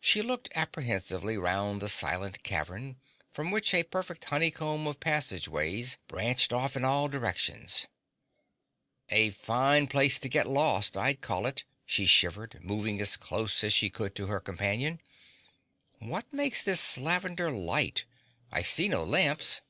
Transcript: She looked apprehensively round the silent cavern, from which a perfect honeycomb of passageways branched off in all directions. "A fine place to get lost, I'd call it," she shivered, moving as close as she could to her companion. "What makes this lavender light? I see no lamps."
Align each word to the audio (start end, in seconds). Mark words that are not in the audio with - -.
She 0.00 0.22
looked 0.22 0.48
apprehensively 0.56 1.38
round 1.38 1.80
the 1.80 1.88
silent 1.88 2.42
cavern, 2.42 2.96
from 3.30 3.52
which 3.52 3.72
a 3.72 3.84
perfect 3.84 4.24
honeycomb 4.24 4.88
of 4.88 4.98
passageways 4.98 5.98
branched 6.08 6.52
off 6.52 6.76
in 6.76 6.84
all 6.84 7.06
directions. 7.06 7.86
"A 9.10 9.30
fine 9.30 9.86
place 9.86 10.18
to 10.18 10.28
get 10.28 10.48
lost, 10.48 10.96
I'd 10.96 11.20
call 11.20 11.46
it," 11.46 11.62
she 11.86 12.06
shivered, 12.06 12.58
moving 12.60 13.00
as 13.00 13.16
close 13.16 13.62
as 13.62 13.72
she 13.72 13.88
could 13.88 14.16
to 14.16 14.26
her 14.26 14.40
companion. 14.40 15.00
"What 16.00 16.32
makes 16.32 16.60
this 16.60 16.98
lavender 16.98 17.52
light? 17.52 18.04
I 18.50 18.62
see 18.62 18.88
no 18.88 19.04
lamps." 19.04 19.60